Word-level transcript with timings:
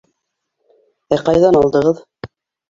Ә 1.17 1.19
ҡайҙан 1.27 1.59
алдығыҙ? 1.61 2.03